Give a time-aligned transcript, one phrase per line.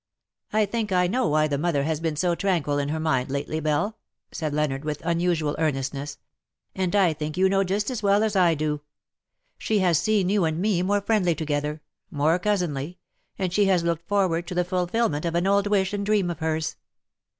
[0.51, 3.59] "I think I know why the mother has been so tranquil in her mind lately,
[3.59, 3.93] Belle,^'
[4.31, 6.17] said Leonard^ with unusual earnestness, ^^
[6.73, 8.81] and I think you know just as well as I do.
[9.59, 11.83] She has seen you and me more friendly together—
[12.23, 12.97] more cousinly—
[13.37, 16.39] and she has looked forward to the fulfilment of an old wish and dream of
[16.39, 16.77] hers.